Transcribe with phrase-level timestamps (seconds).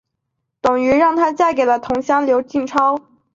[0.63, 2.99] 董瑀让她嫁给了同乡刘进超。